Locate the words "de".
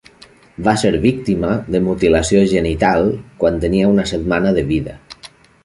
1.75-1.81, 4.59-4.69